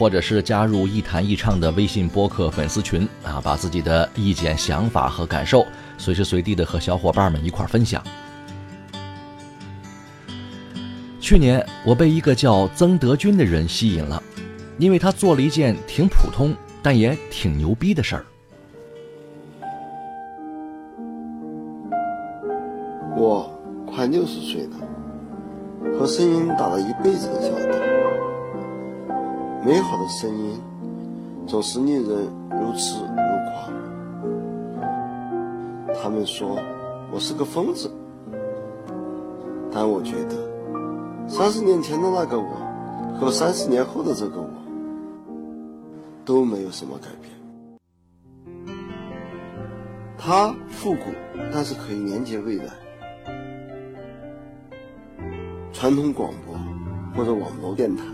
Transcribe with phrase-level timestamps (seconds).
[0.00, 5.66] 或者是加入“一谈一唱”的微信播客粉丝群啊，把自己的意见、想法和感受
[5.98, 8.02] 随时随地的和小伙伴们一块分享。
[11.20, 14.22] 去年我被一个叫曾德军的人吸引了，
[14.78, 18.24] 因为他做了一件挺普通但也挺牛逼的事儿。
[23.18, 23.52] 我
[23.86, 28.29] 快六十岁了，和声音打了一辈子的交道。
[29.62, 30.58] 美好的声音
[31.46, 33.06] 总是令人如痴如
[33.52, 33.70] 狂。
[36.02, 36.58] 他们说
[37.12, 37.90] 我是个疯子，
[39.70, 42.48] 但我觉得三十年前的那个我
[43.20, 44.48] 和三十年后的这个我
[46.24, 47.30] 都没有什么改变。
[50.16, 51.00] 他复古，
[51.52, 52.72] 但是可以连接未来。
[55.70, 56.54] 传统广播
[57.14, 58.04] 或者网络电台，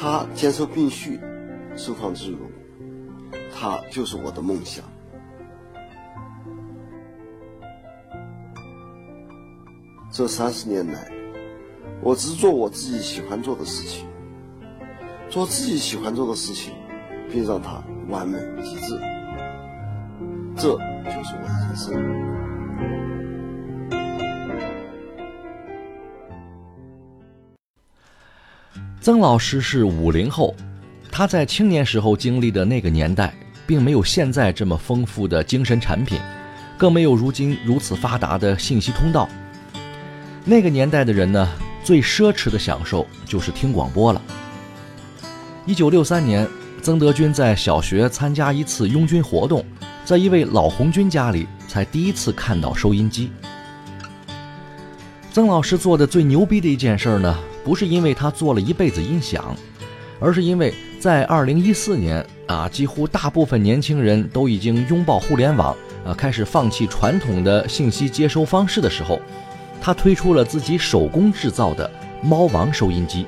[0.00, 1.18] 他兼收并蓄，
[1.76, 2.38] 收放自如，
[3.52, 4.84] 他就是我的梦想。
[10.12, 11.10] 这三十年来，
[12.00, 14.06] 我只做我自己喜欢做的事情，
[15.28, 16.72] 做自己喜欢做的事情，
[17.28, 19.00] 并让它完美极致，
[20.54, 21.92] 这就是我的人生。
[29.08, 30.54] 曾老师是五零后，
[31.10, 33.32] 他在青年时候经历的那个年代，
[33.66, 36.20] 并没有现在这么丰富的精神产品，
[36.76, 39.26] 更没有如今如此发达的信息通道。
[40.44, 41.48] 那个年代的人呢，
[41.82, 44.20] 最奢侈的享受就是听广播了。
[45.64, 46.46] 一九六三年，
[46.82, 49.64] 曾德军在小学参加一次拥军活动，
[50.04, 53.32] 在一位老红军家里，才第一次看到收音机。
[55.32, 57.34] 曾老师做的最牛逼的一件事呢，
[57.68, 59.54] 不是因为他做了一辈子音响，
[60.18, 69.20] 而是因为在二零一四年啊，几乎大部分年轻人都已经拥抱互联网啊，开始放弃传统的信息接收方式的时候，
[69.82, 71.90] 他推出了自己手工制造的
[72.22, 73.26] 猫王收音机。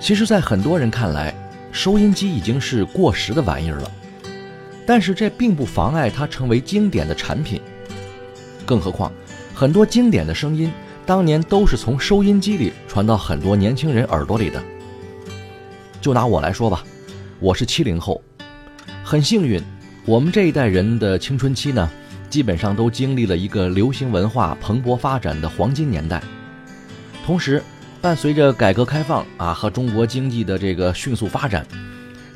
[0.00, 1.32] 其实，在很多人看来，
[1.70, 3.88] 收音机已经是过时的玩意儿了，
[4.84, 7.60] 但是这并不妨碍它成为经典的产品，
[8.66, 9.12] 更何况。
[9.54, 10.72] 很多经典的声音，
[11.08, 14.62] 当年都是从收音机里传到很多年轻人耳朵里的。
[16.02, 16.84] 就拿我来说吧，
[17.40, 18.22] 我是七零后，
[19.02, 19.58] 很幸运，
[20.04, 21.90] 我们这一代人的青春期呢，
[22.28, 26.22] 基本上都经历了一个流行文化蓬勃发展的黄金年代。
[27.24, 27.62] 同时，
[28.02, 31.66] 伴随着改革开放啊和中国经济的这个迅速发展，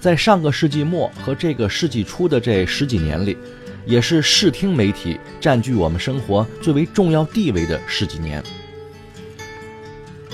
[0.00, 3.36] 在上个世纪末和这个世纪初的这十几年里。
[3.84, 8.40] 也是视听媒体占据我们生活最为重要地位的十几年。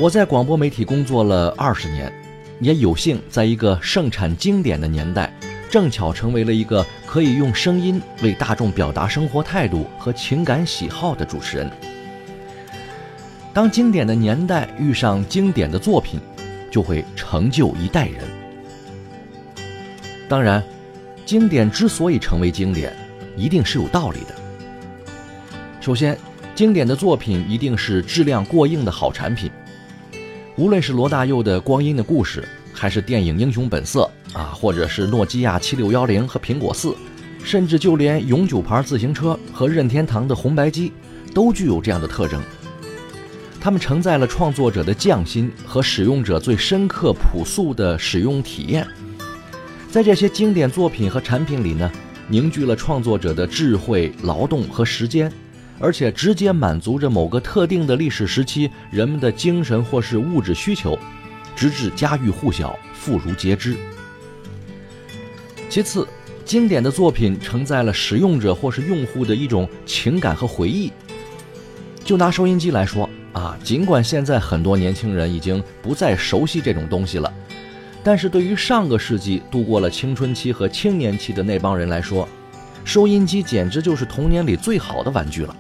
[0.01, 2.13] 我在广播媒体工作了二十年，
[2.61, 5.33] 也有幸在一个盛产经典的年代，
[5.69, 11.69] 正巧成为了一个可以用声音为大众表达生活态度和情感喜好的主持人。
[13.53, 16.21] 当经典的年代遇上经典的作品，
[16.71, 18.23] 就会成就一代人。
[20.29, 20.63] 当然，
[21.27, 22.95] 经典之所以成为经典，
[23.37, 24.35] 一定是有道理的。
[25.81, 26.17] 首先，
[26.55, 29.51] 经典的作品一定是质量过硬的好产品。
[30.59, 32.41] 无论是罗大佑的《光阴的故事》，
[32.73, 36.93] 还是电影《英雄本色》啊，或者是诺基亚七六幺零和苹果四，
[37.45, 40.93] 甚至就连永久牌自行车和任天堂的红白机，
[41.33, 42.43] 都具有这样的特征。
[43.61, 48.85] 它们承载了创作者的匠心和使用者最深刻朴素的使用体验。
[49.93, 51.89] 在这些经典作品和产品里呢。
[52.31, 55.33] 凝聚了创作者的智慧、劳动和时间，
[55.79, 60.99] 而且直接满足着某个特定的历史时期人们的精神或是物质需求，
[61.55, 63.77] 直至家喻户晓、妇孺皆知。
[65.69, 66.07] 其次，
[66.45, 70.91] 经典的作品承载了使用者或是用户的一种情感和回忆。
[72.05, 77.31] 就拿收音机来说啊，尽管现在很多年轻人已经不再熟悉这种东西了，
[78.03, 82.27] 但是对于上个世纪度过了青春期和青年期的那帮人来说，
[82.83, 85.55] 收音机简直就是童年里最好的玩具了。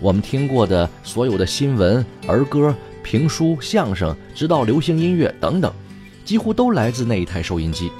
[0.00, 5.72] 我们听过的所有的新闻、儿歌、评书、相声，直到流行音乐等等，
[6.24, 7.90] 几乎都来自那一台收音机。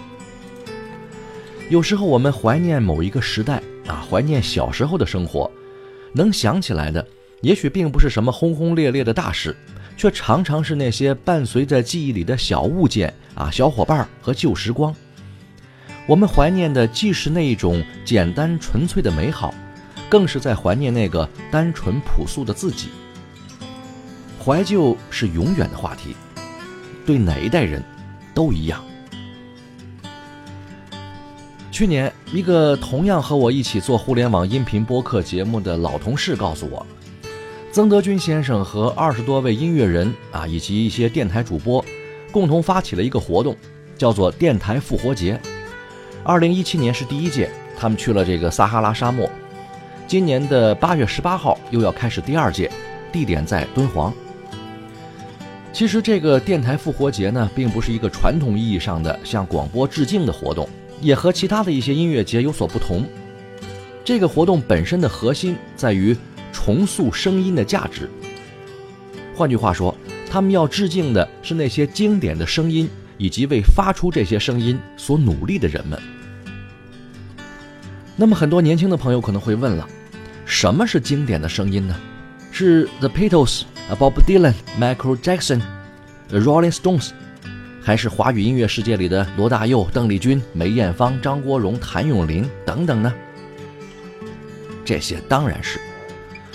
[1.69, 5.51] 有时候我们怀念某一个时代啊，怀念小时候的生活，
[6.13, 7.05] 能想起来的，
[7.41, 9.57] 也许并不是什么轰轰烈烈的大事，
[9.97, 14.95] 却常常是那些伴随在记忆里的小物件啊、小伙伴和旧时光。
[16.07, 19.53] 我们怀念的既是那一种简单纯粹的美好。
[20.09, 22.89] 更是在怀念那个单纯朴素的自己。
[24.45, 26.17] 怀旧是永远的话题，
[27.05, 27.83] 对哪一代人
[28.35, 28.83] 都一样。
[31.71, 36.85] 去年，一个同样和我一起做互联网音频播客节目的老同事告诉我，
[37.71, 41.85] 曾德军先生和二十多位音乐人啊，以及一些电台主播，
[42.33, 43.55] 共同发起了一个活动，
[43.97, 45.41] 叫做“电台复活节”。
[46.25, 49.31] 二零一七年是第一届，他们去了这个撒哈拉沙漠。
[50.09, 52.73] 今年的八月十八号又要开始第二届，
[53.13, 54.11] 地点在敦煌。
[55.71, 60.67] 其实这个电台复活节呢，并不是一个传统意义上的向广播致敬的活动，
[61.03, 63.05] 也和其他的一些音乐节有所不同。
[64.03, 66.17] 这个活动本身的核心在于
[66.55, 68.09] 重塑声音的价值。
[69.37, 69.95] 换句话说，
[70.31, 72.89] 他们要致敬的是那些经典的声音，
[73.19, 76.01] 以及为发出这些声音所努力的人们。
[78.17, 79.87] 那么，很多年轻的朋友可能会问了。
[80.49, 81.95] 什么是经典的声音呢？
[82.51, 83.65] 是 The Beatles、
[83.99, 85.61] Bob Dylan、Michael Jackson、
[86.31, 87.11] Rolling Stones，
[87.83, 93.15] 还是华语音乐世界里的罗大佑、邓丽君、梅艳芳、张国荣、谭咏麟等等呢？
[94.87, 95.79] 这些当然是，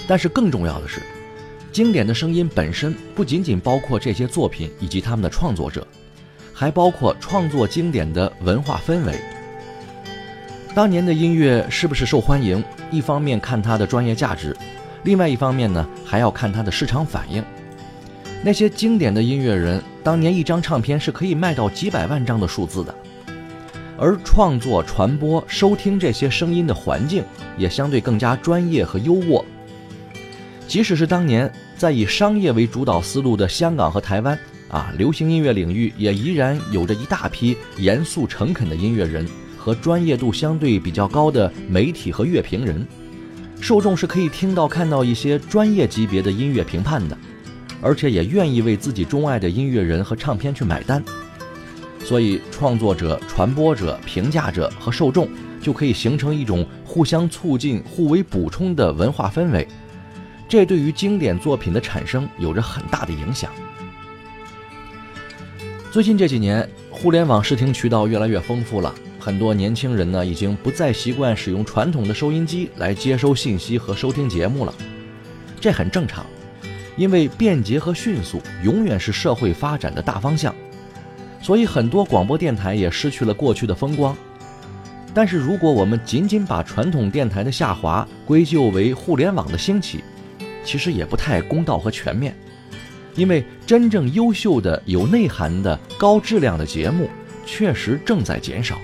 [0.07, 1.00] 但是更重要的是，
[1.72, 5.88] 经典的声音本身不仅仅包括这些作品以及他们的创作者，
[6.51, 9.22] 还包括创作经典的文化氛围。
[10.75, 12.64] 当年的音乐是不是受欢迎？
[12.90, 14.58] 一方面看它的专业价值，
[15.04, 17.44] 另外一方面呢，还要看它的市场反应。
[18.42, 22.96] 那些经典的音乐人，当年一张唱片是可以卖到几百万张的数字的，
[24.00, 27.24] 而创作、传播、收听这些声音的环境
[27.56, 29.46] 也相对更加专业和优渥。
[30.68, 34.38] 即使是当年在以商业为主导思路的香港和台湾
[34.70, 39.24] 啊，流行音乐领域也依然有着一大批严肃诚恳的音乐人。
[39.63, 42.86] 和专业度相对比较高的媒体和乐评人，
[43.62, 47.18] 受众是可以听到、看到一些专业级别的音乐评判的，
[47.81, 51.01] 而且也愿意为自己钟爱的音乐人和唱片去买单。
[52.04, 55.30] 所以，创作者、传播者、评价者和受众
[55.62, 59.65] 就可以形成一种互相促进、互为补充的文化氛围，
[60.50, 63.50] 这对于经典作品的产生有着很大的影响。
[65.89, 68.94] 最近这几年，互联网视听渠道越来越丰富了。
[69.24, 74.74] 很多年轻人呢，已经不再习惯使用传统的收音机来接收信息和收听节目了，
[75.62, 76.25] 这很正常，
[76.98, 80.54] 因为便捷和迅速永远是社会发展的大方向，
[81.42, 84.13] 所以很多广播电台也失去了过去的风光。
[85.13, 90.03] 但是，如果我们仅仅把传统电台的下滑归咎为互联网的兴起，
[90.65, 92.36] 其实也不太公道和全面，
[93.15, 97.10] 因为真正优秀的、有内涵的、高质量的节目
[97.46, 98.77] 确实正在减少。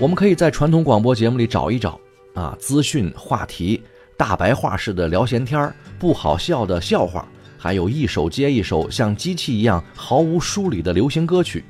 [0.00, 1.98] 我们可以在传统广播节目里找一找
[2.34, 3.80] 啊，资讯话题、
[4.16, 11.64] 大白话式的聊闲天儿、不好笑的笑话，还有一首接一首像机器一样毫无梳理的流行歌曲，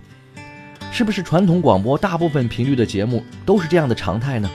[0.90, 4.50] 是不是传统广播大部分频率的节目都是这样的常态呢？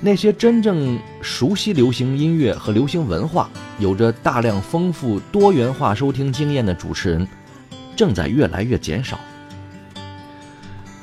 [0.00, 7.28] 那些真正熟悉流行音乐和流行文化、有着大量丰富多元化收听经验的主持人，
[7.94, 9.20] 正在越来越减少。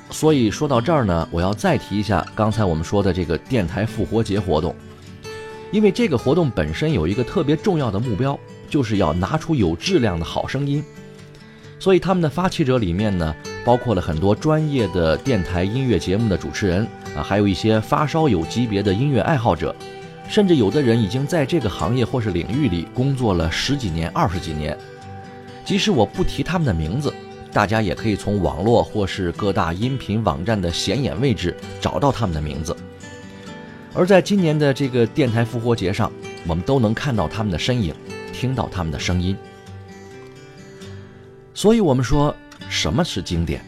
[0.10, 4.74] 所以说到这儿呢，我要再提一下刚才我们说的这个电台复活节活动，
[5.72, 10.84] 因为这个活动本身有一个特别重要的目标，就是要拿出有质量的好声音。
[11.78, 19.76] 所以他们的发起者里面呢，包括了很多专业的电台音乐节目的主持人啊，还有一些发烧友级别的音乐爱好者，
[20.28, 24.76] 甚至有的人已经在这个行业或是领域里工作了十几年、二十几年。
[25.64, 27.14] 即使我不提他们的名字。
[27.52, 32.76] 大家也可以从网络或是各大音频网站的显眼位置找到他们的名字。
[33.94, 36.12] 而在今年的这个电台复活节上，
[36.46, 37.96] 我们都能看到他们的身影，
[38.32, 39.36] 听到他们的声音。
[41.54, 42.36] 所以，我们说
[42.70, 43.60] 什么是经典？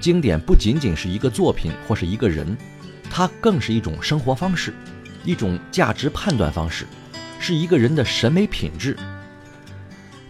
[0.00, 2.56] 经典不仅仅是一个作品或是一个人，
[3.10, 4.72] 它更是一种生活方式，
[5.24, 6.86] 一种价值判断方式，
[7.40, 8.96] 是一个人的审美品质。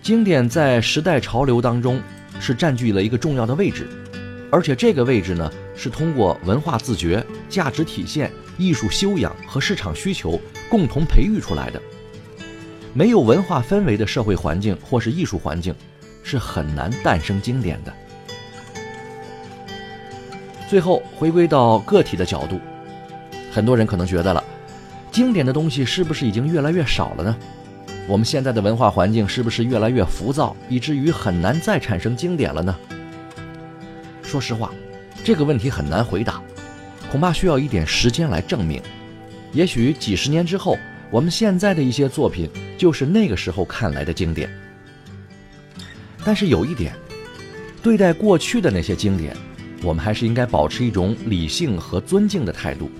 [0.00, 2.00] 经典在时代潮流当中
[2.40, 3.88] 是占据了一个重要的位置，
[4.50, 11.80] 而且这个位置呢是通过文化自觉、价值体现、艺术修养和市场需求共同培育出来的。
[12.92, 15.74] 没有文化氛围的社会环境或是艺术环境，
[16.22, 17.92] 是很难诞生经典的。
[20.68, 22.60] 最后回归到个体的角度，
[23.52, 24.42] 很多人可能觉得了，
[25.10, 27.36] 经典的东西是不是已经越来越少了呢？
[28.06, 32.76] 我们现在的文化环境是不是越来越浮躁，以至于很难再产生经典了呢？
[34.22, 34.70] 说实话，
[35.24, 36.42] 这个问题很难回答，
[37.10, 38.82] 恐怕需要一点时间来证明。
[39.52, 40.76] 也许几十年之后，
[41.10, 44.50] 我们现在的一些作品就是那个时候看来的经典。
[46.24, 46.94] 但是有一点，
[47.82, 49.34] 对待过去的那些经典，
[49.82, 52.90] 我们还是应该保持一种理性和尊敬的态度。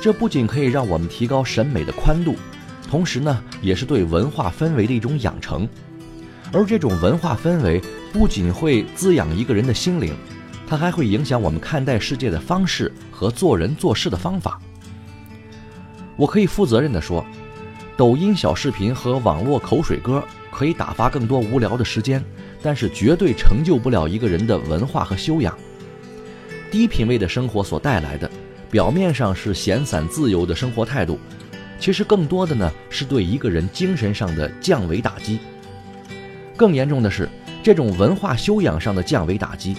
[0.00, 2.36] 这不仅可以让我们提高审美的宽度。
[2.90, 5.68] 同时呢，也是对文化氛围的一种养成，
[6.52, 7.80] 而这种文化氛围
[8.12, 10.14] 不仅会滋养一个人的心灵，
[10.66, 14.60] 它还会影响我们看待世界的方式和做人做事的方法。
[16.16, 17.24] 我可以负责任地说，
[17.96, 20.22] 抖音小视频和网络口水歌
[20.52, 22.22] 可以打发更多无聊的时间，
[22.62, 25.56] 但是绝对成就不了一个人的文化和修养。
[26.70, 28.30] 低品位的生活所带来的，
[28.70, 31.18] 表面上是闲散自由的生活态度。
[31.78, 35.38] 其实更多的呢，是对一个人精神上的降维打击。
[36.56, 37.28] 更严重的是，
[37.62, 39.76] 这种文化修养上的降维打击，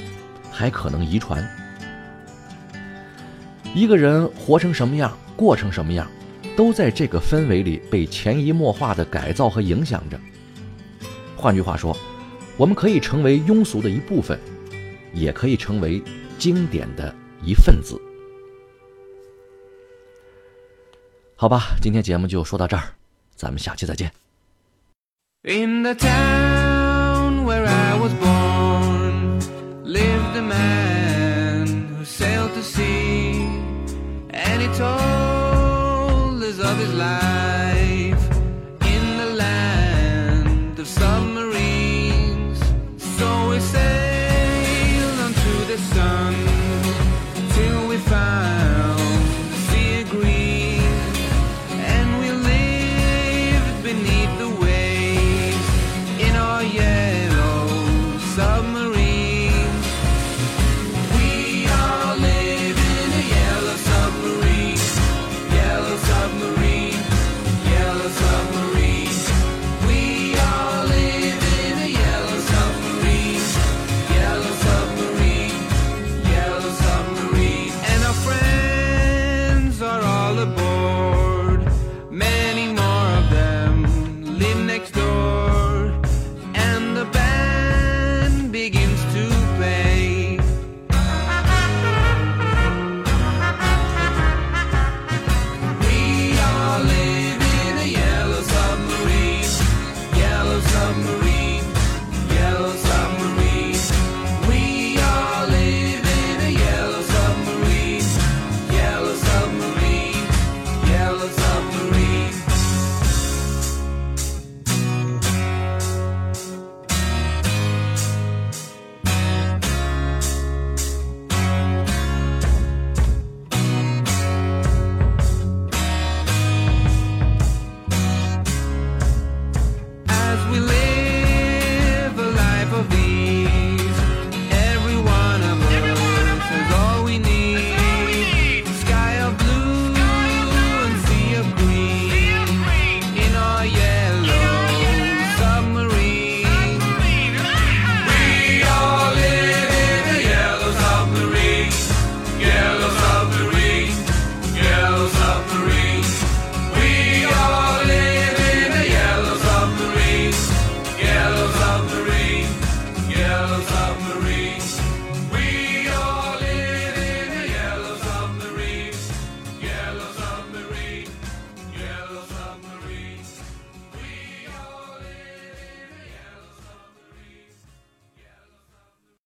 [0.52, 1.44] 还可能遗传。
[3.74, 6.08] 一个人活成什么样，过成什么样，
[6.56, 10.20] 都在这个氛围里被潜移默化的改造和影响着。
[11.36, 11.96] 换句话说，
[12.58, 14.40] 我们可以成为庸俗的一部分，
[15.14, 16.02] 也可以成为
[16.38, 18.00] 经典的一份子。
[21.38, 22.84] 好吧今天节目就说到这儿
[23.36, 24.10] 咱们下期再见
[25.44, 29.40] in the town where i was born
[29.84, 33.48] lived a man who sailed to sea
[34.30, 37.55] and he told us of his life